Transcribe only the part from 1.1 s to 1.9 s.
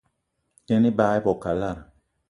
i bo kalada